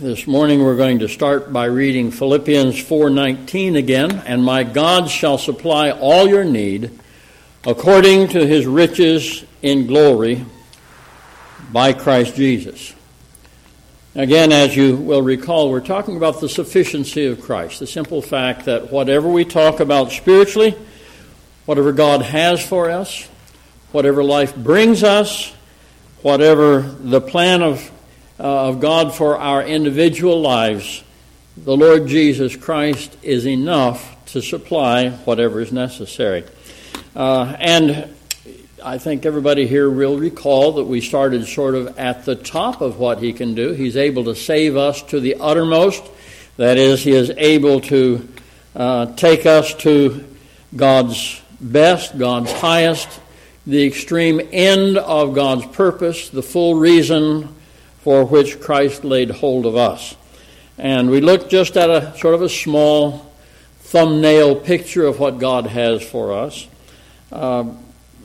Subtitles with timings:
[0.00, 5.38] This morning we're going to start by reading Philippians 4:19 again, and my God shall
[5.38, 6.90] supply all your need
[7.64, 10.44] according to his riches in glory
[11.72, 12.92] by Christ Jesus.
[14.16, 18.64] Again, as you will recall, we're talking about the sufficiency of Christ, the simple fact
[18.64, 20.74] that whatever we talk about spiritually,
[21.66, 23.28] whatever God has for us,
[23.92, 25.54] whatever life brings us,
[26.20, 27.92] whatever the plan of
[28.38, 31.02] of God for our individual lives,
[31.56, 36.44] the Lord Jesus Christ is enough to supply whatever is necessary.
[37.14, 38.12] Uh, and
[38.84, 42.98] I think everybody here will recall that we started sort of at the top of
[42.98, 43.72] what He can do.
[43.72, 46.02] He's able to save us to the uttermost.
[46.56, 48.28] That is, He is able to
[48.74, 50.24] uh, take us to
[50.74, 53.20] God's best, God's highest,
[53.66, 57.54] the extreme end of God's purpose, the full reason
[58.04, 60.14] for which Christ laid hold of us.
[60.76, 63.32] And we look just at a sort of a small
[63.78, 66.66] thumbnail picture of what God has for us.
[67.32, 67.64] Uh,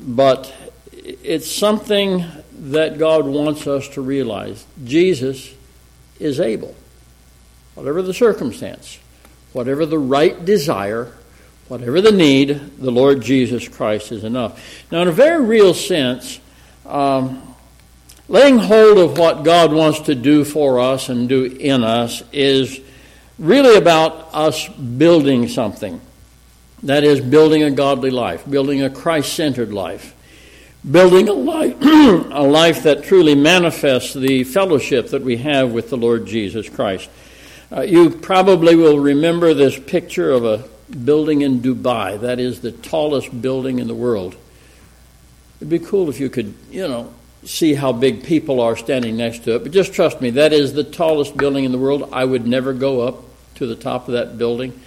[0.02, 0.54] but
[1.02, 4.66] it's something that God wants us to realize.
[4.84, 5.50] Jesus
[6.20, 6.76] is able,
[7.76, 9.00] whatever the circumstance,
[9.54, 11.14] whatever the right desire,
[11.70, 14.62] whatever the need, the Lord Jesus Christ is enough.
[14.92, 16.42] Now, in a very real sense,
[16.86, 17.49] um,
[18.30, 22.80] Laying hold of what God wants to do for us and do in us is
[23.40, 26.00] really about us building something.
[26.84, 30.16] That is, building a godly life, building a Christ centered life,
[30.90, 35.98] building a life, a life that truly manifests the fellowship that we have with the
[35.98, 37.10] Lord Jesus Christ.
[37.72, 40.70] Uh, you probably will remember this picture of a
[41.04, 42.22] building in Dubai.
[42.22, 44.36] That is the tallest building in the world.
[45.58, 47.12] It'd be cool if you could, you know,
[47.46, 49.64] see how big people are standing next to it.
[49.64, 52.10] But just trust me, that is the tallest building in the world.
[52.12, 53.24] I would never go up
[53.56, 54.80] to the top of that building.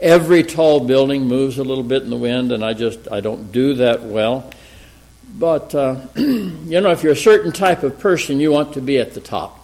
[0.00, 3.52] Every tall building moves a little bit in the wind, and I just I don't
[3.52, 4.50] do that well.
[5.38, 8.98] But uh, you know, if you're a certain type of person, you want to be
[8.98, 9.58] at the top.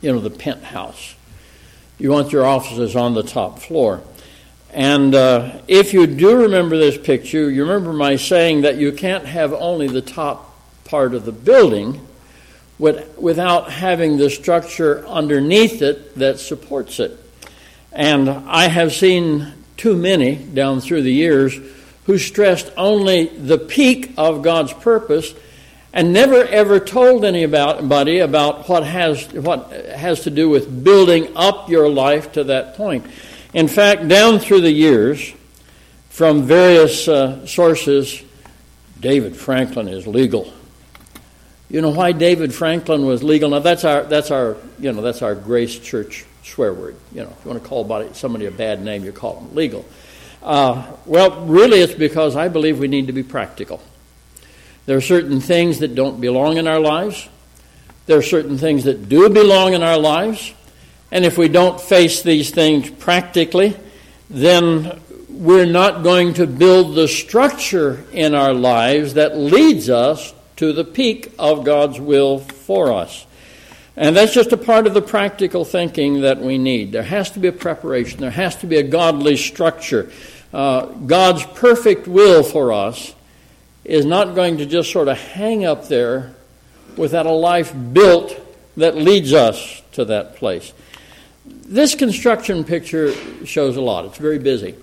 [0.00, 1.16] You know, the penthouse.
[1.98, 4.00] You want your offices on the top floor.
[4.72, 9.24] And uh, if you do remember this picture, you remember my saying that you can't
[9.24, 10.47] have only the top
[10.88, 12.00] part of the building
[12.78, 17.18] without having the structure underneath it that supports it.
[17.92, 21.58] And I have seen too many down through the years
[22.04, 25.34] who stressed only the peak of God's purpose
[25.92, 31.68] and never ever told anybody about what has, what has to do with building up
[31.68, 33.06] your life to that point.
[33.54, 35.32] In fact, down through the years,
[36.10, 38.22] from various uh, sources,
[39.00, 40.52] David Franklin is legal.
[41.70, 43.50] You know why David Franklin was legal?
[43.50, 46.96] Now that's our that's our you know that's our Grace Church swear word.
[47.12, 49.84] You know, if you want to call somebody a bad name, you call them legal.
[50.42, 53.82] Uh, well, really, it's because I believe we need to be practical.
[54.86, 57.28] There are certain things that don't belong in our lives.
[58.06, 60.54] There are certain things that do belong in our lives.
[61.10, 63.76] And if we don't face these things practically,
[64.30, 70.72] then we're not going to build the structure in our lives that leads us to
[70.72, 73.26] the peak of God's will for us.
[73.96, 76.92] And that's just a part of the practical thinking that we need.
[76.92, 80.10] There has to be a preparation, there has to be a godly structure.
[80.52, 83.14] Uh, God's perfect will for us
[83.84, 86.34] is not going to just sort of hang up there
[86.96, 88.38] without a life built
[88.76, 90.72] that leads us to that place.
[91.46, 93.12] This construction picture
[93.44, 94.04] shows a lot.
[94.06, 94.74] It's very busy.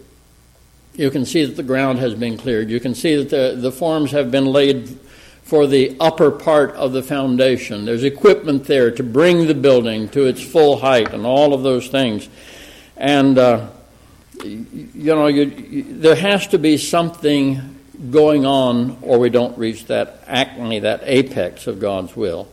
[0.94, 2.70] You can see that the ground has been cleared.
[2.70, 5.00] You can see that the, the forms have been laid
[5.46, 7.86] for the upper part of the foundation.
[7.86, 11.88] There's equipment there to bring the building to its full height and all of those
[11.88, 12.28] things.
[12.98, 13.70] And, uh,
[14.44, 17.78] you know, you, you, there has to be something
[18.10, 22.48] going on or we don't reach that acme, that apex of God's will.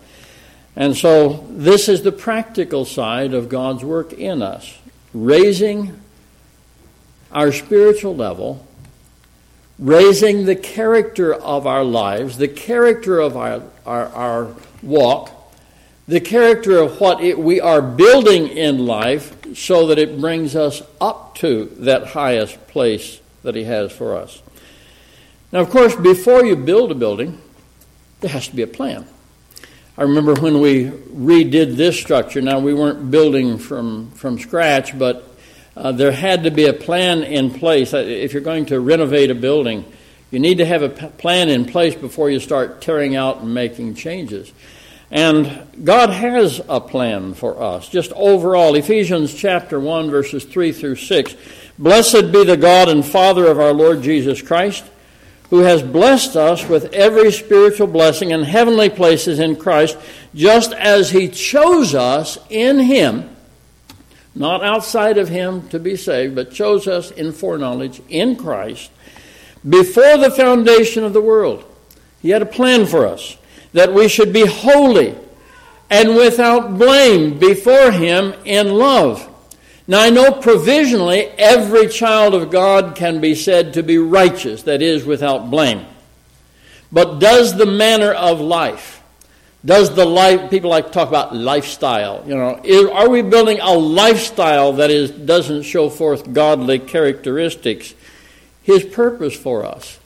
[0.77, 4.79] And so this is the practical side of God's work in us,
[5.15, 5.99] raising
[7.31, 8.67] our spiritual level
[9.79, 15.31] raising the character of our lives, the character of our, our, our walk,
[16.07, 20.83] the character of what it, we are building in life so that it brings us
[21.01, 24.43] up to that highest place that He has for us.
[25.53, 27.41] Now, of course, before you build a building,
[28.21, 29.07] there has to be a plan.
[29.97, 35.32] I remember when we redid this structure, now we weren't building from, from scratch, but
[35.77, 37.95] uh, there had to be a plan in place.
[37.95, 39.85] Uh, if you're going to renovate a building,
[40.31, 43.55] you need to have a p- plan in place before you start tearing out and
[43.55, 44.53] making changes.
[45.11, 47.89] And God has a plan for us.
[47.89, 51.37] Just overall, Ephesians chapter 1, verses 3 through 6.
[51.79, 54.85] Blessed be the God and Father of our Lord Jesus Christ,
[55.51, 59.99] who has blessed us with every spiritual blessing in heavenly places in Christ,
[60.35, 63.32] just as he chose us in him,
[64.35, 68.91] not outside of him to be saved, but chose us in foreknowledge in Christ
[69.69, 71.65] before the foundation of the world.
[72.21, 73.37] He had a plan for us
[73.73, 75.15] that we should be holy
[75.91, 79.29] and without blame before Him in love.
[79.87, 84.81] Now, I know provisionally every child of God can be said to be righteous, that
[84.81, 85.85] is, without blame.
[86.91, 89.02] But does the manner of life,
[89.65, 93.61] does the life, people like to talk about lifestyle, you know, is, are we building
[93.61, 97.95] a lifestyle that is, doesn't show forth godly characteristics?
[98.63, 99.99] His purpose for us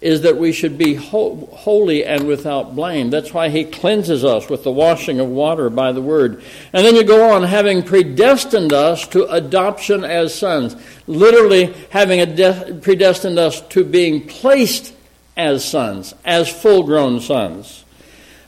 [0.00, 3.10] is that we should be ho- holy and without blame.
[3.10, 6.42] That's why he cleanses us with the washing of water by the word.
[6.72, 10.74] And then you go on, having predestined us to adoption as sons,
[11.06, 14.94] literally having de- predestined us to being placed
[15.36, 17.84] as sons, as full grown sons,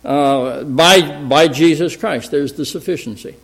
[0.05, 2.31] uh, by, by Jesus Christ.
[2.31, 3.37] There's the sufficiency.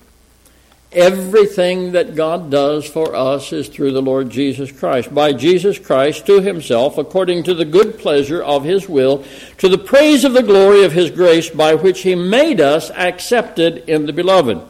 [0.91, 6.25] Everything that God does for us is through the Lord Jesus Christ, by Jesus Christ
[6.27, 9.23] to himself, according to the good pleasure of his will,
[9.59, 13.85] to the praise of the glory of his grace, by which he made us accepted
[13.87, 14.63] in the beloved.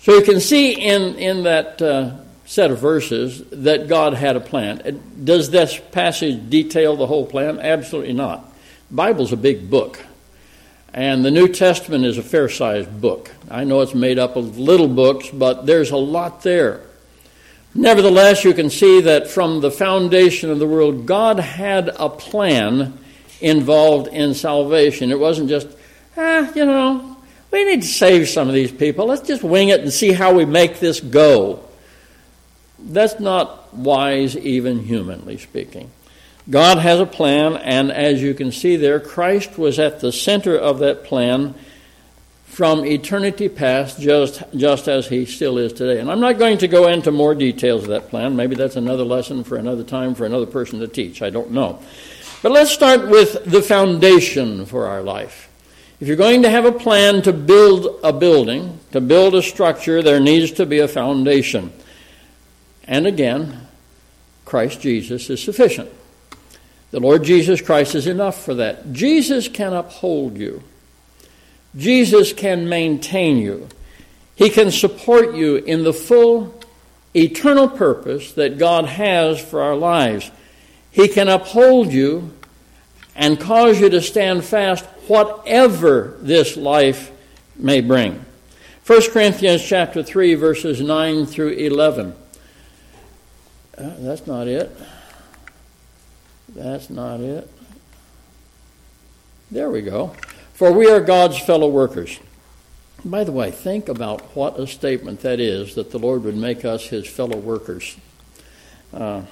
[0.00, 4.40] So you can see in, in that uh, set of verses that God had a
[4.40, 5.00] plan.
[5.24, 7.58] Does this passage detail the whole plan?
[7.58, 8.52] Absolutely not.
[8.90, 9.98] The Bible's a big book.
[10.94, 13.32] And the New Testament is a fair sized book.
[13.50, 16.82] I know it's made up of little books, but there's a lot there.
[17.74, 22.96] Nevertheless, you can see that from the foundation of the world, God had a plan
[23.40, 25.10] involved in salvation.
[25.10, 25.66] It wasn't just,
[26.16, 27.16] ah, you know,
[27.50, 29.06] we need to save some of these people.
[29.06, 31.68] Let's just wing it and see how we make this go.
[32.78, 35.90] That's not wise, even humanly speaking.
[36.48, 40.56] God has a plan, and as you can see there, Christ was at the center
[40.56, 41.54] of that plan
[42.44, 45.98] from eternity past, just, just as he still is today.
[46.00, 48.36] And I'm not going to go into more details of that plan.
[48.36, 51.22] Maybe that's another lesson for another time for another person to teach.
[51.22, 51.82] I don't know.
[52.42, 55.50] But let's start with the foundation for our life.
[55.98, 60.02] If you're going to have a plan to build a building, to build a structure,
[60.02, 61.72] there needs to be a foundation.
[62.86, 63.66] And again,
[64.44, 65.90] Christ Jesus is sufficient.
[66.94, 68.92] The Lord Jesus Christ is enough for that.
[68.92, 70.62] Jesus can uphold you.
[71.74, 73.66] Jesus can maintain you.
[74.36, 76.54] He can support you in the full
[77.12, 80.30] eternal purpose that God has for our lives.
[80.92, 82.32] He can uphold you
[83.16, 87.10] and cause you to stand fast whatever this life
[87.56, 88.24] may bring.
[88.86, 92.14] 1 Corinthians chapter 3 verses 9 through 11.
[93.76, 94.70] Uh, that's not it.
[96.54, 97.50] That's not it.
[99.50, 100.14] There we go.
[100.54, 102.18] For we are God's fellow workers.
[103.04, 106.64] By the way, think about what a statement that is that the Lord would make
[106.64, 107.96] us his fellow workers.
[108.92, 109.22] Uh,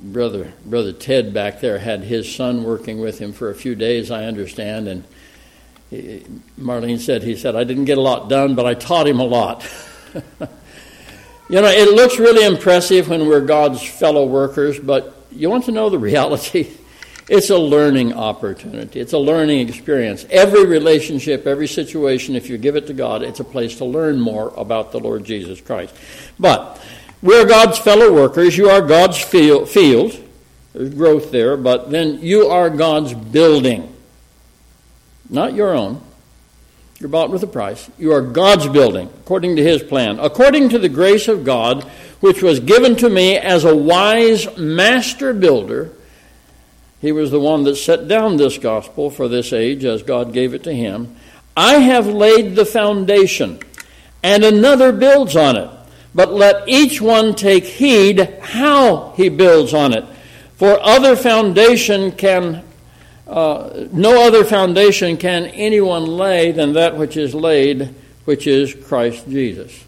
[0.00, 4.10] brother, brother Ted back there had his son working with him for a few days,
[4.10, 5.04] I understand, and
[5.90, 6.24] he,
[6.58, 9.24] Marlene said he said I didn't get a lot done, but I taught him a
[9.24, 9.68] lot.
[10.14, 15.72] you know, it looks really impressive when we're God's fellow workers, but you want to
[15.72, 16.70] know the reality?
[17.28, 19.00] It's a learning opportunity.
[19.00, 20.26] It's a learning experience.
[20.28, 24.20] Every relationship, every situation, if you give it to God, it's a place to learn
[24.20, 25.94] more about the Lord Jesus Christ.
[26.38, 26.82] But
[27.22, 28.58] we're God's fellow workers.
[28.58, 29.68] You are God's field.
[30.72, 33.94] There's growth there, but then you are God's building.
[35.30, 36.02] Not your own.
[37.02, 37.90] You're bought with a price.
[37.98, 40.20] You are God's building, according to His plan.
[40.20, 41.82] According to the grace of God,
[42.20, 45.90] which was given to me as a wise master builder.
[47.00, 50.54] He was the one that set down this gospel for this age as God gave
[50.54, 51.16] it to him.
[51.56, 53.58] I have laid the foundation,
[54.22, 55.70] and another builds on it.
[56.14, 60.04] But let each one take heed how he builds on it.
[60.54, 62.62] For other foundation can,
[63.32, 67.94] uh, no other foundation can anyone lay than that which is laid,
[68.26, 69.84] which is Christ Jesus.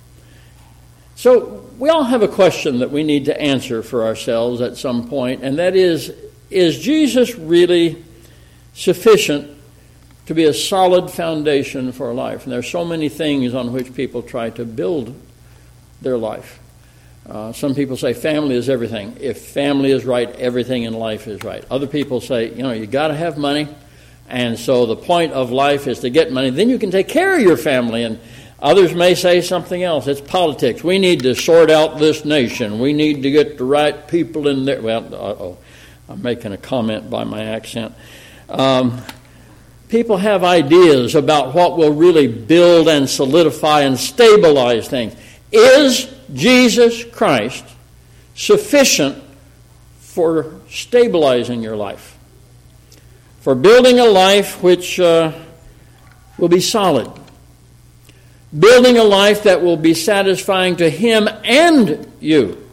[1.14, 5.08] So we all have a question that we need to answer for ourselves at some
[5.08, 6.12] point, and that is
[6.50, 8.02] Is Jesus really
[8.72, 9.50] sufficient
[10.26, 12.44] to be a solid foundation for life?
[12.44, 15.14] And there are so many things on which people try to build
[16.00, 16.60] their life.
[17.28, 19.16] Uh, some people say family is everything.
[19.18, 21.64] If family is right, everything in life is right.
[21.70, 23.68] Other people say, you know, you got to have money,
[24.28, 26.50] And so the point of life is to get money.
[26.50, 28.04] Then you can take care of your family.
[28.04, 28.18] And
[28.60, 30.06] others may say something else.
[30.06, 30.84] It's politics.
[30.84, 32.78] We need to sort out this nation.
[32.78, 34.82] We need to get the right people in there.
[34.82, 35.58] Well, oh,
[36.08, 37.94] I'm making a comment by my accent.
[38.48, 39.00] Um,
[39.88, 45.14] people have ideas about what will really build and solidify and stabilize things.
[45.54, 47.64] Is Jesus Christ
[48.34, 49.22] sufficient
[50.00, 52.18] for stabilizing your life?
[53.40, 55.32] For building a life which uh,
[56.38, 57.08] will be solid?
[58.58, 62.68] Building a life that will be satisfying to Him and you?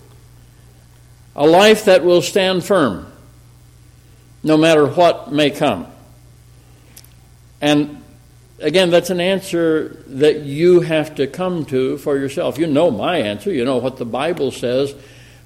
[1.36, 3.06] A life that will stand firm
[4.42, 5.86] no matter what may come?
[7.62, 8.01] And
[8.62, 12.58] again, that's an answer that you have to come to for yourself.
[12.58, 14.96] You know my answer, you know what the Bible says,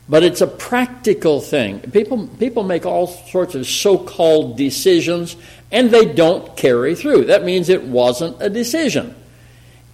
[0.07, 1.79] but it's a practical thing.
[1.79, 5.35] People, people make all sorts of so called decisions
[5.71, 7.25] and they don't carry through.
[7.25, 9.15] That means it wasn't a decision.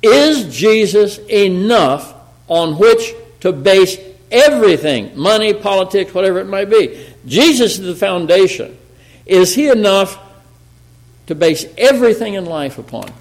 [0.01, 2.13] Is Jesus enough
[2.47, 3.97] on which to base
[4.29, 7.07] everything money, politics, whatever it might be?
[7.25, 8.77] Jesus is the foundation.
[9.25, 10.19] Is he enough
[11.27, 13.11] to base everything in life upon?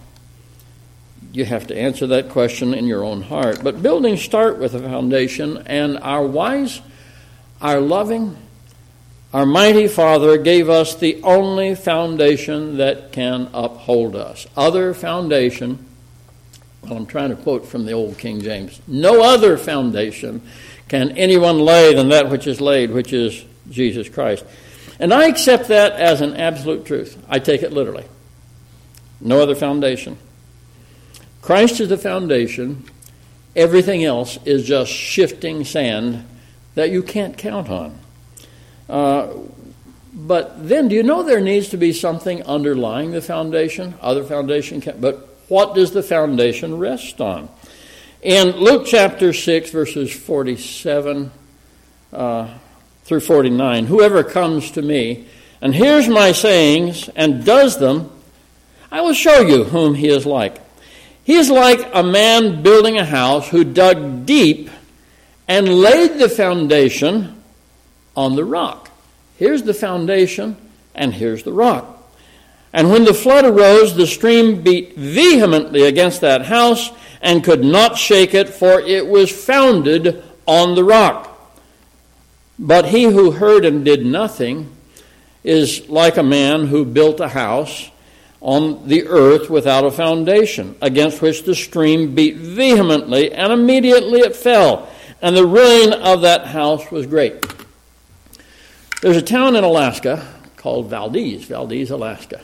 [1.33, 3.63] You have to answer that question in your own heart.
[3.63, 6.81] But buildings start with a foundation, and our wise,
[7.61, 8.37] our loving,
[9.33, 14.49] our mighty Father gave us the only foundation that can uphold us.
[14.57, 15.87] Other foundation,
[16.83, 20.43] well, I'm trying to quote from the old King James no other foundation
[20.89, 24.45] can anyone lay than that which is laid, which is Jesus Christ.
[25.01, 27.17] And I accept that as an absolute truth.
[27.29, 28.05] I take it literally.
[29.19, 30.19] No other foundation.
[31.41, 32.85] Christ is the foundation.
[33.57, 36.27] Everything else is just shifting sand
[36.75, 37.99] that you can't count on.
[38.91, 39.29] Uh,
[40.13, 43.95] but then, do you know there needs to be something underlying the foundation?
[44.03, 47.49] Other foundation can, but what does the foundation rest on?
[48.21, 51.31] In Luke chapter 6, verses 47
[52.13, 52.55] uh,
[53.11, 53.87] through 49.
[53.87, 55.27] Whoever comes to me
[55.61, 58.09] and hears my sayings and does them,
[58.93, 60.61] I will show you whom he is like.
[61.25, 64.71] He is like a man building a house who dug deep
[65.49, 67.43] and laid the foundation
[68.15, 68.93] on the rock.
[69.39, 70.57] Here's the foundation,
[70.95, 72.13] and here's the rock.
[72.73, 77.99] And when the flood arose, the stream beat vehemently against that house and could not
[77.99, 81.30] shake it, for it was founded on the rock.
[82.63, 84.71] But he who heard and did nothing
[85.43, 87.91] is like a man who built a house
[88.43, 94.37] on the earth without a foundation, against which the stream beat vehemently, and immediately it
[94.37, 94.91] fell,
[95.23, 97.45] and the ruin of that house was great.
[99.01, 100.27] There's a town in Alaska
[100.57, 102.43] called Valdez, Valdez, Alaska.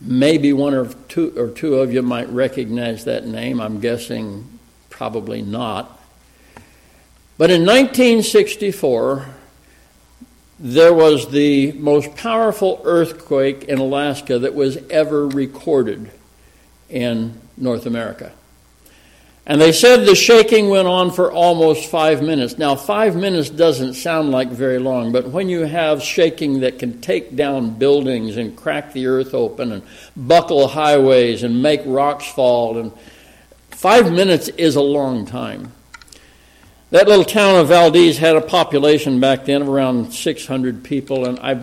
[0.00, 3.60] Maybe one or two or two of you might recognize that name.
[3.60, 5.99] I'm guessing probably not.
[7.40, 9.26] But in 1964,
[10.58, 16.10] there was the most powerful earthquake in Alaska that was ever recorded
[16.90, 18.32] in North America.
[19.46, 22.58] And they said the shaking went on for almost five minutes.
[22.58, 27.00] Now, five minutes doesn't sound like very long, but when you have shaking that can
[27.00, 29.82] take down buildings and crack the earth open and
[30.14, 32.92] buckle highways and make rocks fall, and
[33.70, 35.72] five minutes is a long time.
[36.90, 41.38] That little town of Valdez had a population back then of around 600 people, and
[41.38, 41.62] I,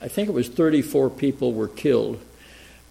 [0.00, 2.20] I think it was 34 people were killed.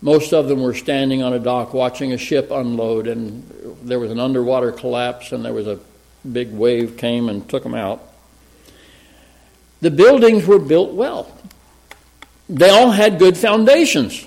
[0.01, 3.43] Most of them were standing on a dock watching a ship unload, and
[3.83, 5.77] there was an underwater collapse, and there was a
[6.31, 8.01] big wave came and took them out.
[9.81, 11.37] The buildings were built well.
[12.47, 14.25] They all had good foundations.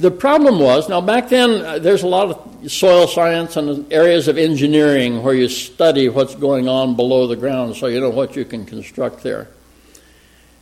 [0.00, 4.28] The problem was, now back then, uh, there's a lot of soil science and areas
[4.28, 8.34] of engineering where you study what's going on below the ground so you know what
[8.34, 9.48] you can construct there.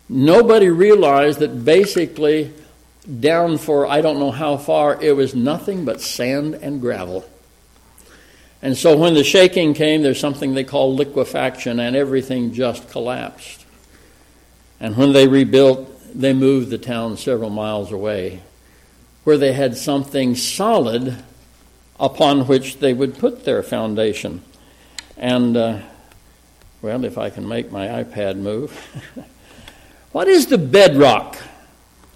[0.09, 2.53] Nobody realized that basically,
[3.21, 7.25] down for I don't know how far, it was nothing but sand and gravel.
[8.61, 13.65] And so when the shaking came, there's something they call liquefaction, and everything just collapsed.
[14.81, 18.43] And when they rebuilt, they moved the town several miles away
[19.29, 21.15] where they had something solid
[22.01, 24.41] upon which they would put their foundation.
[25.19, 25.81] And, uh,
[26.81, 28.73] well, if I can make my iPad move.
[30.13, 31.37] what is the bedrock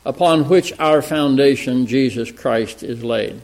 [0.07, 3.43] upon which our foundation, Jesus Christ, is laid?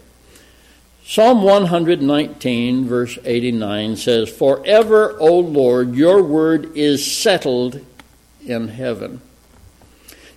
[1.05, 7.85] Psalm 119, verse 89 says, Forever, O Lord, your word is settled
[8.47, 9.21] in heaven.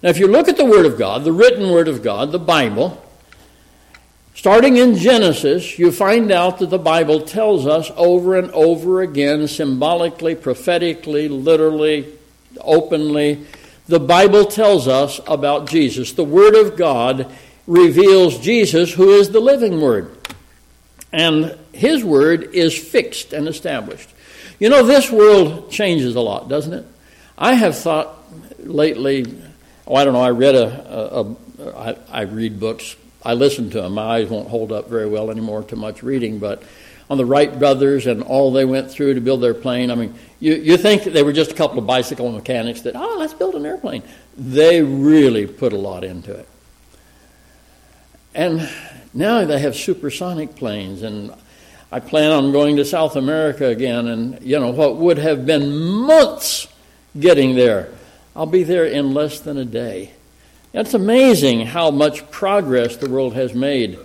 [0.03, 2.39] Now, if you look at the Word of God, the written Word of God, the
[2.39, 3.01] Bible,
[4.33, 9.47] starting in Genesis, you find out that the Bible tells us over and over again,
[9.47, 12.07] symbolically, prophetically, literally,
[12.59, 13.45] openly,
[13.87, 16.13] the Bible tells us about Jesus.
[16.13, 17.31] The Word of God
[17.67, 20.17] reveals Jesus, who is the living Word.
[21.11, 24.09] And His Word is fixed and established.
[24.59, 26.85] You know, this world changes a lot, doesn't it?
[27.35, 28.15] I have thought
[28.59, 29.25] lately,
[29.87, 31.35] oh, I don't know, I read a, a, a
[31.75, 33.93] I, I read books, I listen to them.
[33.93, 36.63] My eyes won't hold up very well anymore to much reading, but
[37.09, 39.91] on the Wright brothers and all they went through to build their plane.
[39.91, 43.17] I mean, you, you think they were just a couple of bicycle mechanics that, oh,
[43.19, 44.01] let's build an airplane.
[44.37, 46.47] They really put a lot into it.
[48.33, 48.69] And
[49.13, 51.33] now they have supersonic planes, and
[51.91, 55.75] I plan on going to South America again, and, you know, what would have been
[55.75, 56.69] months
[57.19, 57.89] getting there,
[58.33, 60.13] I'll be there in less than a day.
[60.73, 63.99] It's amazing how much progress the world has made.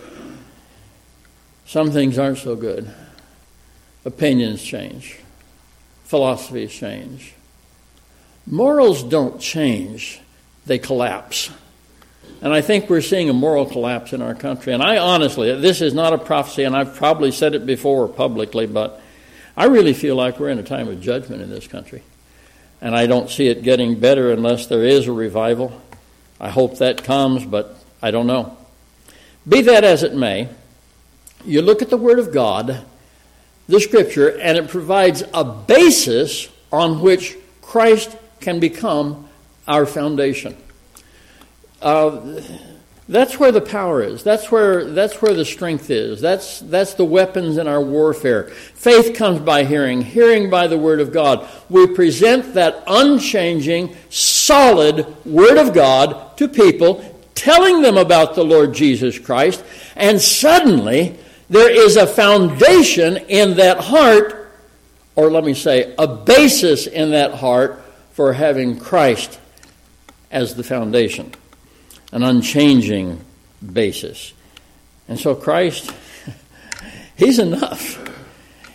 [1.64, 2.90] Some things aren't so good.
[4.04, 5.20] Opinions change,
[6.04, 7.34] philosophies change.
[8.46, 10.20] Morals don't change,
[10.66, 11.50] they collapse.
[12.42, 14.72] And I think we're seeing a moral collapse in our country.
[14.72, 18.66] And I honestly, this is not a prophecy, and I've probably said it before publicly,
[18.66, 19.00] but
[19.56, 22.02] I really feel like we're in a time of judgment in this country.
[22.80, 25.80] And I don't see it getting better unless there is a revival.
[26.40, 28.56] I hope that comes, but I don't know.
[29.48, 30.48] Be that as it may,
[31.44, 32.84] you look at the Word of God,
[33.68, 39.28] the Scripture, and it provides a basis on which Christ can become
[39.66, 40.56] our foundation.
[41.80, 42.40] Uh,
[43.08, 44.24] that's where the power is.
[44.24, 46.20] That's where, that's where the strength is.
[46.20, 48.44] That's, that's the weapons in our warfare.
[48.44, 51.48] Faith comes by hearing, hearing by the Word of God.
[51.68, 58.74] We present that unchanging, solid Word of God to people, telling them about the Lord
[58.74, 59.62] Jesus Christ,
[59.94, 61.16] and suddenly
[61.48, 64.50] there is a foundation in that heart,
[65.14, 67.82] or let me say, a basis in that heart
[68.12, 69.38] for having Christ
[70.30, 71.32] as the foundation,
[72.12, 73.20] an unchanging
[73.72, 74.32] basis.
[75.08, 75.92] And so Christ,
[77.16, 78.02] He's enough.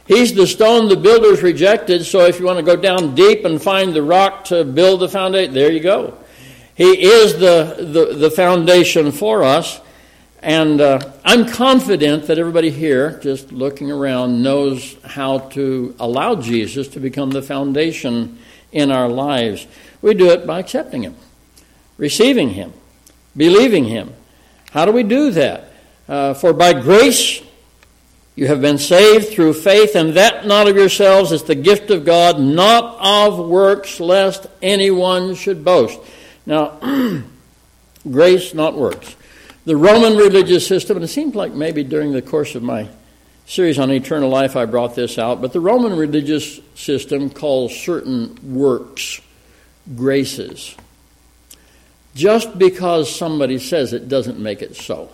[0.08, 3.62] He's the stone the builders rejected, so if you want to go down deep and
[3.62, 6.18] find the rock to build the foundation, there you go.
[6.76, 9.80] He is the, the, the foundation for us.
[10.40, 16.88] And uh, I'm confident that everybody here, just looking around, knows how to allow Jesus
[16.90, 18.40] to become the foundation
[18.72, 19.68] in our lives.
[20.02, 21.16] We do it by accepting Him,
[21.98, 22.74] receiving Him,
[23.36, 24.14] believing Him.
[24.72, 25.72] How do we do that?
[26.08, 27.42] Uh, For by grace
[28.36, 32.06] you have been saved through faith, and that not of yourselves is the gift of
[32.06, 36.00] God, not of works, lest anyone should boast.
[36.46, 36.80] Now,
[38.10, 39.16] grace, not works.
[39.66, 42.88] The Roman religious system, and it seems like maybe during the course of my
[43.46, 48.40] series on eternal life I brought this out, but the Roman religious system calls certain
[48.42, 49.20] works
[49.96, 50.76] graces.
[52.16, 55.10] Just because somebody says it doesn't make it so.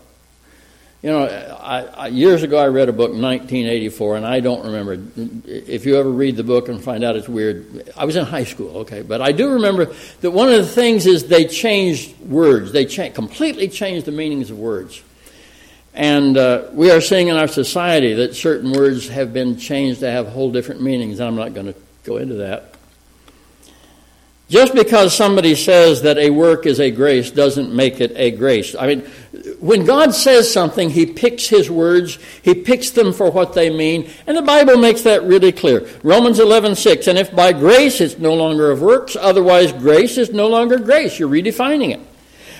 [1.03, 4.97] You know, I, I, years ago I read a book, 1984, and I don't remember.
[5.45, 8.45] If you ever read the book and find out it's weird, I was in high
[8.45, 12.71] school, okay, but I do remember that one of the things is they changed words.
[12.71, 15.03] They cha- completely changed the meanings of words.
[15.93, 20.09] And uh, we are seeing in our society that certain words have been changed to
[20.09, 22.73] have whole different meanings, I'm not going to go into that.
[24.49, 28.75] Just because somebody says that a work is a grace doesn't make it a grace.
[28.75, 29.01] I mean,
[29.59, 34.09] when God says something, He picks His words, He picks them for what they mean,
[34.25, 35.85] and the Bible makes that really clear.
[36.01, 40.31] Romans 11, 6, and if by grace it's no longer of works, otherwise grace is
[40.31, 41.19] no longer grace.
[41.19, 41.99] You're redefining it.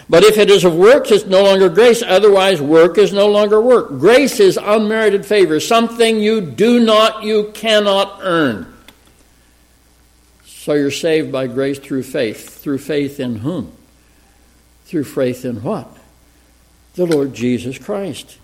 [0.09, 3.61] But if it is of works, it's no longer grace, otherwise work is no longer
[3.61, 3.97] work.
[3.99, 8.73] Grace is unmerited favor, something you do not, you cannot earn.
[10.67, 12.61] So you're saved by grace through faith.
[12.61, 13.71] Through faith in whom?
[14.83, 15.87] Through faith in what?
[16.95, 18.37] The Lord Jesus Christ.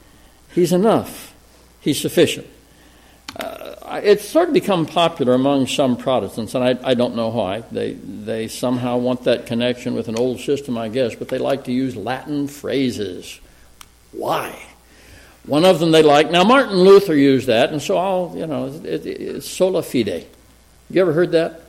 [0.55, 1.35] He's enough.
[1.81, 2.47] He's sufficient.
[3.35, 7.65] Uh, it's sort of become popular among some Protestants, and I, I, don't know why.
[7.73, 11.65] They, they somehow want that connection with an old system, I guess, but they like
[11.65, 13.37] to use Latin phrases.
[14.13, 14.57] Why?
[15.45, 16.31] One of them they like.
[16.31, 20.25] Now, Martin Luther used that, and so I'll, you know, it, it, it's sola fide.
[20.89, 21.62] You ever heard that?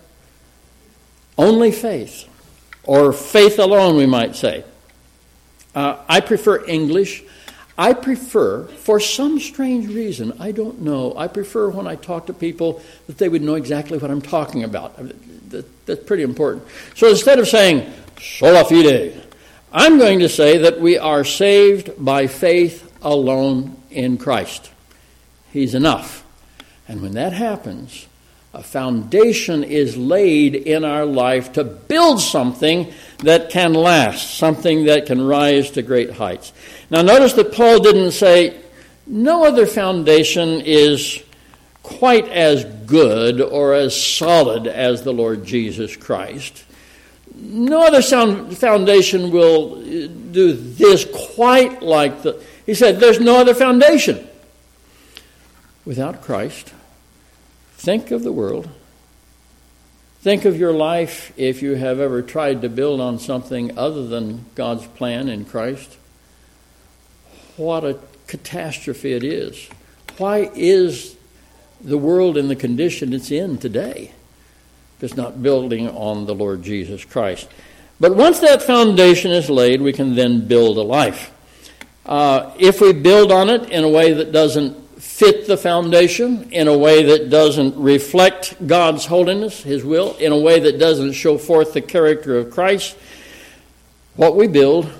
[1.36, 2.28] Only faith,
[2.84, 4.64] or faith alone, we might say.
[5.74, 7.22] Uh, I prefer English.
[7.76, 12.32] I prefer, for some strange reason, I don't know, I prefer when I talk to
[12.32, 14.96] people that they would know exactly what I'm talking about.
[15.50, 16.64] That, that's pretty important.
[16.94, 19.20] So instead of saying, sola fide,
[19.72, 24.70] I'm going to say that we are saved by faith alone in Christ.
[25.52, 26.24] He's enough.
[26.86, 28.06] And when that happens,
[28.54, 35.06] a foundation is laid in our life to build something that can last, something that
[35.06, 36.52] can rise to great heights.
[36.90, 38.60] Now, notice that Paul didn't say,
[39.06, 41.22] no other foundation is
[41.82, 46.64] quite as good or as solid as the Lord Jesus Christ.
[47.34, 52.42] No other foundation will uh, do this quite like the.
[52.64, 54.26] He said, There's no other foundation.
[55.84, 56.72] Without Christ,
[57.84, 58.68] think of the world.
[60.22, 64.46] Think of your life if you have ever tried to build on something other than
[64.54, 65.98] God's plan in Christ.
[67.58, 69.68] What a catastrophe it is.
[70.16, 71.14] Why is
[71.82, 74.12] the world in the condition it's in today?
[75.02, 77.46] It's not building on the Lord Jesus Christ.
[78.00, 81.30] But once that foundation is laid, we can then build a life.
[82.06, 84.83] Uh, if we build on it in a way that doesn't
[85.14, 90.36] fit the foundation, in a way that doesn't reflect God's holiness, His will, in a
[90.36, 92.96] way that doesn't show forth the character of Christ,
[94.16, 94.90] what we build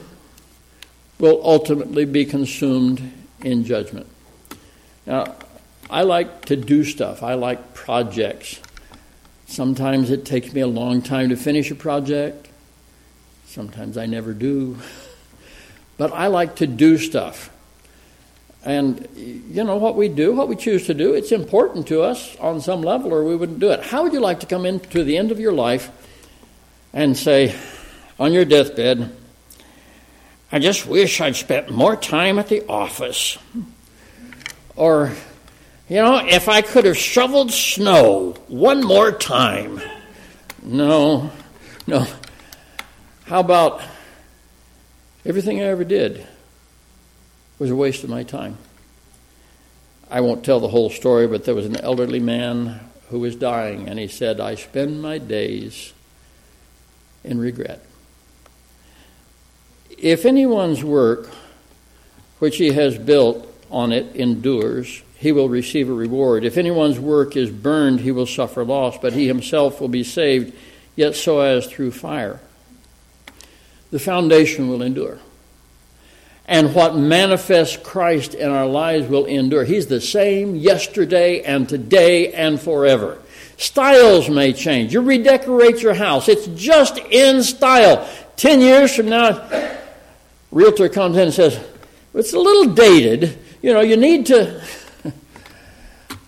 [1.18, 4.06] will ultimately be consumed in judgment.
[5.04, 5.34] Now,
[5.90, 8.60] I like to do stuff, I like projects.
[9.46, 12.48] Sometimes it takes me a long time to finish a project,
[13.46, 14.78] sometimes I never do.
[15.96, 17.53] But I like to do stuff.
[18.64, 22.34] And you know what we do, what we choose to do, it's important to us
[22.36, 23.84] on some level, or we wouldn't do it.
[23.84, 25.90] How would you like to come into the end of your life
[26.94, 27.54] and say,
[28.18, 29.14] on your deathbed,
[30.50, 33.36] I just wish I'd spent more time at the office.
[34.76, 35.12] Or,
[35.88, 39.82] you know, if I could have shoveled snow one more time.
[40.62, 41.30] No,
[41.86, 42.06] no.
[43.26, 43.82] How about
[45.26, 46.26] everything I ever did
[47.58, 48.58] was a waste of my time?
[50.10, 53.88] I won't tell the whole story, but there was an elderly man who was dying,
[53.88, 55.92] and he said, I spend my days
[57.22, 57.84] in regret.
[59.98, 61.30] If anyone's work
[62.38, 66.44] which he has built on it endures, he will receive a reward.
[66.44, 70.54] If anyone's work is burned, he will suffer loss, but he himself will be saved,
[70.96, 72.40] yet so as through fire.
[73.90, 75.18] The foundation will endure.
[76.46, 79.64] And what manifests Christ in our lives will endure.
[79.64, 83.18] He's the same yesterday and today and forever.
[83.56, 84.92] Styles may change.
[84.92, 88.08] You redecorate your house, it's just in style.
[88.36, 89.78] Ten years from now,
[90.50, 91.64] realtor comes in and says,
[92.14, 93.38] It's a little dated.
[93.62, 94.62] You know, you need to.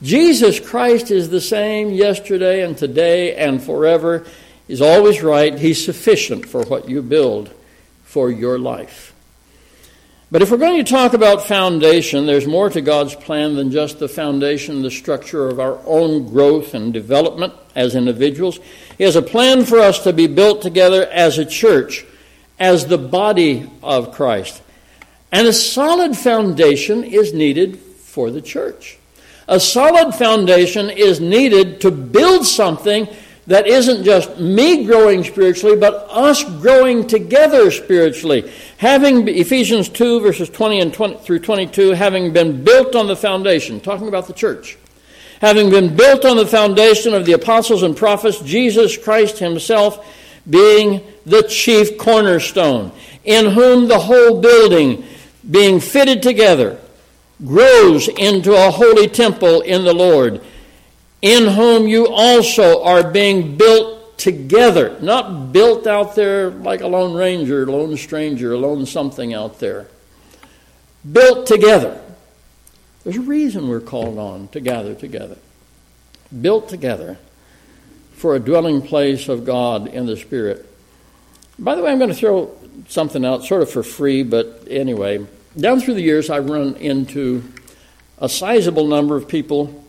[0.02, 4.24] Jesus Christ is the same yesterday and today and forever.
[4.68, 5.58] He's always right.
[5.58, 7.50] He's sufficient for what you build
[8.04, 9.12] for your life.
[10.28, 14.00] But if we're going to talk about foundation, there's more to God's plan than just
[14.00, 18.58] the foundation, the structure of our own growth and development as individuals.
[18.98, 22.04] He has a plan for us to be built together as a church
[22.58, 24.60] as the body of Christ.
[25.30, 28.98] And a solid foundation is needed for the church.
[29.46, 33.06] A solid foundation is needed to build something
[33.46, 38.50] that isn't just me growing spiritually, but us growing together spiritually.
[38.78, 43.80] Having Ephesians 2 verses 20 and 20 through 22, having been built on the foundation,
[43.80, 44.76] talking about the church.
[45.40, 50.04] Having been built on the foundation of the apostles and prophets, Jesus Christ himself
[50.48, 52.90] being the chief cornerstone,
[53.24, 55.04] in whom the whole building,
[55.48, 56.78] being fitted together,
[57.44, 60.40] grows into a holy temple in the Lord,
[61.22, 67.14] in whom you also are being built together, not built out there like a lone
[67.14, 69.88] ranger, lone stranger, lone something out there.
[71.10, 72.02] Built together.
[73.04, 75.38] There's a reason we're called on to gather together.
[76.40, 77.18] Built together
[78.14, 80.66] for a dwelling place of God in the Spirit.
[81.58, 82.56] By the way, I'm going to throw
[82.88, 85.24] something out sort of for free, but anyway,
[85.56, 87.42] down through the years, I've run into
[88.18, 89.85] a sizable number of people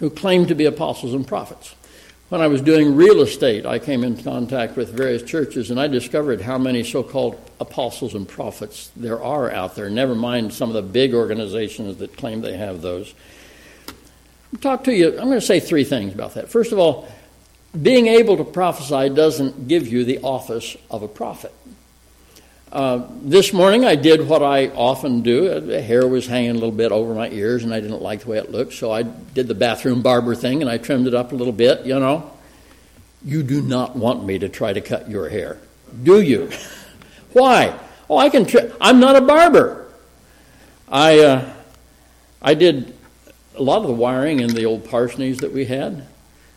[0.00, 1.74] who claim to be apostles and prophets.
[2.30, 5.88] When I was doing real estate, I came in contact with various churches and I
[5.88, 10.68] discovered how many so called apostles and prophets there are out there, never mind some
[10.68, 13.14] of the big organizations that claim they have those.
[14.60, 16.48] Talk to you, I'm going to say three things about that.
[16.48, 17.08] First of all,
[17.80, 21.52] being able to prophesy doesn't give you the office of a prophet.
[22.72, 25.58] Uh, this morning I did what I often do.
[25.58, 28.30] The hair was hanging a little bit over my ears and I didn't like the
[28.30, 31.32] way it looked, so I did the bathroom barber thing and I trimmed it up
[31.32, 32.30] a little bit, you know.
[33.24, 35.58] You do not want me to try to cut your hair,
[36.04, 36.48] do you?
[37.32, 37.76] Why?
[38.08, 38.46] Oh, I can.
[38.46, 39.88] Tri- I'm not a barber.
[40.88, 41.52] I uh,
[42.40, 42.94] I did
[43.56, 46.06] a lot of the wiring in the old parsonage that we had.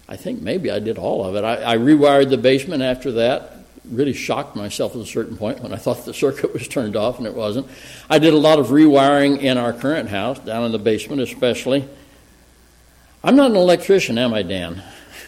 [0.07, 1.43] I think maybe I did all of it.
[1.43, 3.62] I, I rewired the basement after that.
[3.85, 7.17] Really shocked myself at a certain point when I thought the circuit was turned off
[7.17, 7.67] and it wasn't.
[8.09, 11.87] I did a lot of rewiring in our current house, down in the basement especially.
[13.23, 14.81] I'm not an electrician, am I, Dan?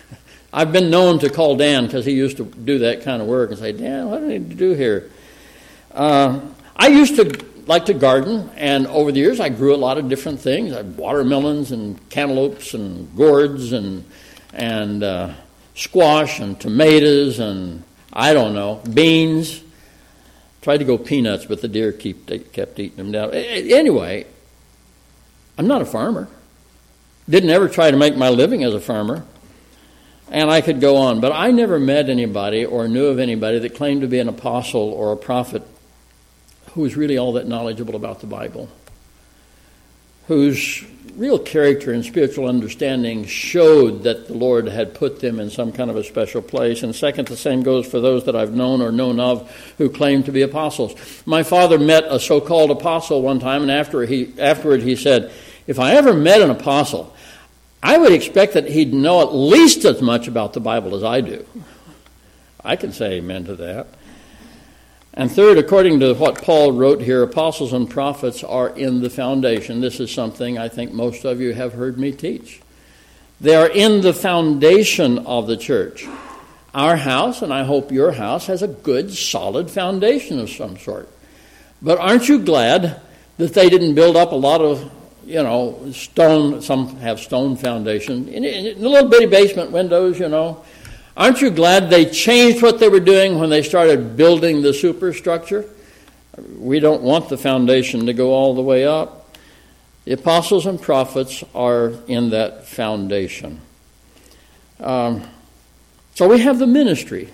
[0.54, 3.50] I've been known to call Dan because he used to do that kind of work
[3.50, 5.12] and say, Dan, what do I need to do here?
[5.92, 6.40] Uh,
[6.76, 10.10] I used to like to garden, and over the years I grew a lot of
[10.10, 10.74] different things.
[10.74, 14.04] I had watermelons and cantaloupes and gourds and
[14.54, 15.34] and uh,
[15.74, 17.84] squash and tomatoes and
[18.16, 19.62] I don't know beans.
[20.62, 23.32] Tried to go peanuts, but the deer keep, kept eating them down.
[23.34, 24.26] Anyway,
[25.60, 26.28] I'm not a farmer.
[27.30, 29.26] Didn't ever try to make my living as a farmer.
[30.32, 33.76] And I could go on, but I never met anybody or knew of anybody that
[33.76, 35.62] claimed to be an apostle or a prophet
[36.72, 38.68] who was really all that knowledgeable about the Bible,
[40.28, 40.84] whose
[41.16, 45.90] real character and spiritual understanding showed that the Lord had put them in some kind
[45.90, 46.84] of a special place.
[46.84, 50.24] And second, the same goes for those that I've known or known of who claim
[50.24, 50.94] to be apostles.
[51.26, 55.32] My father met a so called apostle one time, and after he, afterward he said,
[55.68, 57.16] If I ever met an apostle,
[57.82, 61.22] I would expect that he'd know at least as much about the Bible as I
[61.22, 61.46] do.
[62.64, 63.88] I can say amen to that.
[65.18, 69.80] And third, according to what Paul wrote here, apostles and prophets are in the foundation.
[69.80, 72.62] This is something I think most of you have heard me teach.
[73.40, 76.06] They are in the foundation of the church.
[76.74, 81.08] Our house, and I hope your house, has a good, solid foundation of some sort.
[81.82, 83.00] But aren't you glad
[83.38, 84.92] that they didn't build up a lot of,
[85.26, 90.66] you know, stone, some have stone foundation, in, in little bitty basement windows, you know,
[91.18, 95.66] Aren't you glad they changed what they were doing when they started building the superstructure?
[96.58, 99.38] We don't want the foundation to go all the way up.
[100.04, 103.62] The apostles and prophets are in that foundation.
[104.80, 105.24] Um,
[106.16, 107.30] so we have the ministry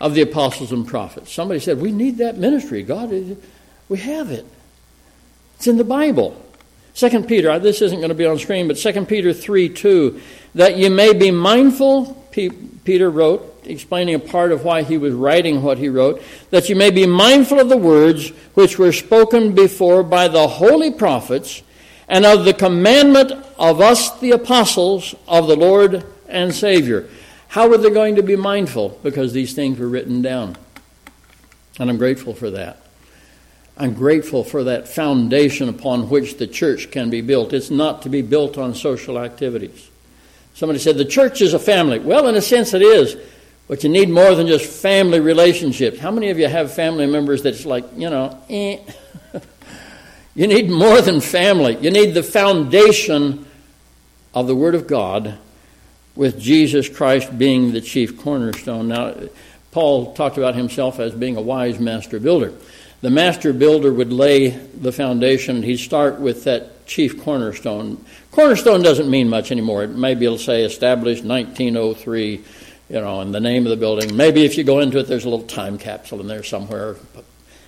[0.00, 1.32] of the apostles and prophets.
[1.32, 2.82] Somebody said, We need that ministry.
[2.82, 3.10] God,
[3.88, 4.44] we have it.
[5.56, 6.44] It's in the Bible.
[6.92, 10.20] Second Peter, this isn't going to be on screen, but Second Peter 3 2,
[10.56, 15.62] that you may be mindful Peter wrote, explaining a part of why he was writing
[15.62, 20.02] what he wrote, that you may be mindful of the words which were spoken before
[20.02, 21.62] by the holy prophets,
[22.08, 27.08] and of the commandment of us, the apostles of the Lord and Savior.
[27.48, 28.98] How were they going to be mindful?
[29.02, 30.56] Because these things were written down.
[31.78, 32.82] And I'm grateful for that.
[33.76, 37.52] I'm grateful for that foundation upon which the church can be built.
[37.52, 39.88] It's not to be built on social activities.
[40.54, 41.98] Somebody said the church is a family.
[41.98, 43.16] Well, in a sense, it is.
[43.68, 45.98] But you need more than just family relationships.
[45.98, 48.78] How many of you have family members that's like, you know, eh?
[50.34, 51.76] you need more than family.
[51.78, 53.46] You need the foundation
[54.34, 55.38] of the Word of God
[56.14, 58.88] with Jesus Christ being the chief cornerstone.
[58.88, 59.14] Now,
[59.70, 62.52] Paul talked about himself as being a wise master builder.
[63.00, 68.04] The master builder would lay the foundation, he'd start with that chief cornerstone.
[68.30, 69.86] Cornerstone doesn't mean much anymore.
[69.86, 72.44] Maybe it'll say established 1903,
[72.88, 74.16] you know, and the name of the building.
[74.16, 76.96] Maybe if you go into it, there's a little time capsule in there somewhere.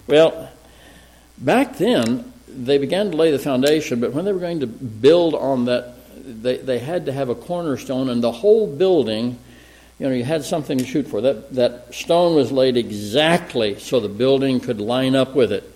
[0.07, 0.51] Well,
[1.39, 5.35] back then, they began to lay the foundation, but when they were going to build
[5.35, 9.39] on that, they, they had to have a cornerstone, and the whole building,
[9.99, 11.21] you know, you had something to shoot for.
[11.21, 15.71] That, that stone was laid exactly so the building could line up with it.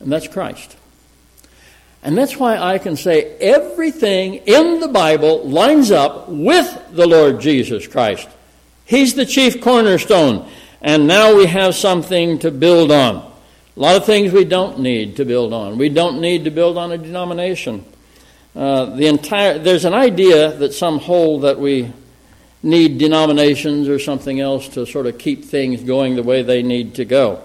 [0.00, 0.76] And that's Christ.
[2.02, 7.40] And that's why I can say everything in the Bible lines up with the Lord
[7.40, 8.28] Jesus Christ.
[8.84, 10.48] He's the chief cornerstone.
[10.80, 13.16] And now we have something to build on.
[13.76, 15.78] A lot of things we don't need to build on.
[15.78, 17.84] We don't need to build on a denomination.
[18.54, 21.90] Uh, the entire there's an idea that some hold that we
[22.62, 26.96] need denominations or something else to sort of keep things going the way they need
[26.96, 27.42] to go.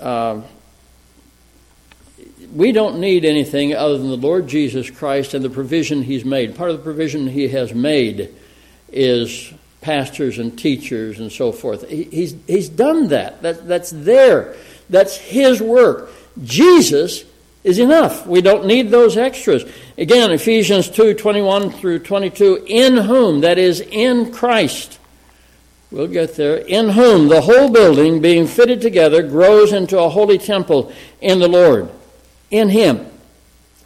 [0.00, 0.40] Uh,
[2.52, 6.56] we don't need anything other than the Lord Jesus Christ and the provision He's made.
[6.56, 8.34] Part of the provision He has made
[8.92, 11.88] is pastors and teachers and so forth.
[11.88, 13.42] He, he's, he's done that.
[13.42, 13.66] that.
[13.66, 14.56] That's there.
[14.88, 16.10] That's His work.
[16.42, 17.24] Jesus
[17.62, 18.26] is enough.
[18.26, 19.64] We don't need those extras.
[19.96, 24.98] Again, Ephesians 2 21 through 22, in whom, that is, in Christ,
[25.90, 30.38] we'll get there, in whom the whole building, being fitted together, grows into a holy
[30.38, 31.90] temple in the Lord
[32.50, 33.06] in him,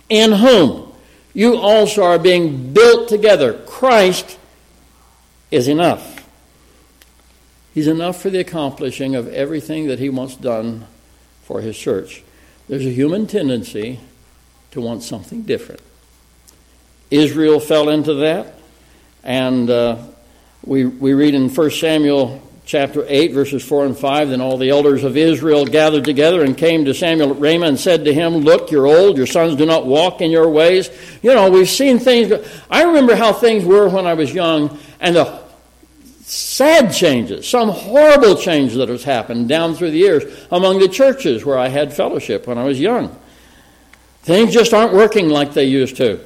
[0.08, 0.92] in whom
[1.32, 3.52] you also are being built together.
[3.66, 4.38] Christ
[5.50, 6.28] is enough.
[7.74, 10.86] He's enough for the accomplishing of everything that he wants done
[11.42, 12.22] for his church.
[12.68, 14.00] There's a human tendency
[14.70, 15.80] to want something different.
[17.10, 18.54] Israel fell into that,
[19.22, 19.98] and uh,
[20.64, 24.70] we, we read in 1 Samuel chapter 8, verses 4 and 5 Then all the
[24.70, 28.36] elders of Israel gathered together and came to Samuel at Ramah and said to him,
[28.36, 30.90] Look, you're old, your sons do not walk in your ways.
[31.22, 32.32] You know, we've seen things.
[32.70, 35.40] I remember how things were when I was young, and the
[36.22, 41.44] sad changes, some horrible change that has happened down through the years among the churches
[41.44, 43.18] where I had fellowship when I was young.
[44.22, 46.18] Things just aren't working like they used to.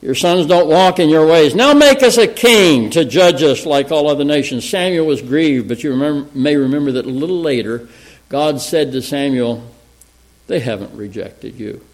[0.00, 1.54] Your sons don't walk in your ways.
[1.54, 4.68] Now make us a king to judge us like all other nations.
[4.68, 7.88] Samuel was grieved, but you remember, may remember that a little later,
[8.28, 9.68] God said to Samuel,
[10.46, 11.84] They haven't rejected you.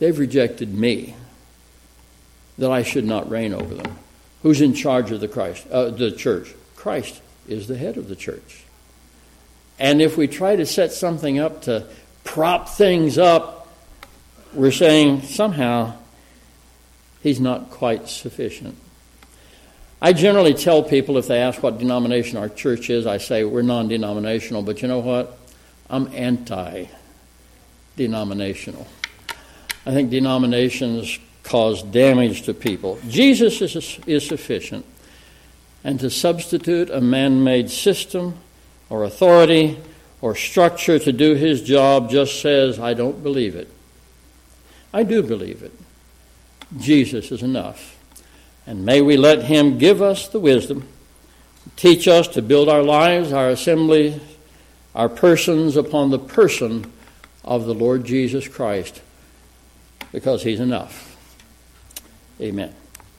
[0.00, 1.14] They've rejected me,
[2.58, 3.98] that I should not reign over them.
[4.42, 6.54] Who's in charge of the Christ, uh, the church?
[6.74, 8.64] Christ is the head of the church.
[9.78, 11.86] And if we try to set something up to
[12.24, 13.68] prop things up,
[14.54, 15.94] we're saying somehow
[17.22, 18.76] he's not quite sufficient.
[20.02, 23.62] I generally tell people if they ask what denomination our church is, I say we're
[23.62, 25.38] non denominational, but you know what?
[25.90, 26.86] I'm anti
[27.96, 28.86] denominational.
[29.84, 32.98] I think denominations cause damage to people.
[33.08, 34.86] Jesus is, is sufficient.
[35.82, 38.36] And to substitute a man made system
[38.88, 39.78] or authority
[40.20, 43.68] or structure to do his job just says, I don't believe it.
[44.92, 45.72] I do believe it.
[46.78, 47.98] Jesus is enough.
[48.66, 50.86] And may we let him give us the wisdom,
[51.76, 54.20] teach us to build our lives, our assembly,
[54.94, 56.90] our persons upon the person
[57.44, 59.00] of the Lord Jesus Christ,
[60.12, 61.16] because he's enough.
[62.40, 62.74] Amen.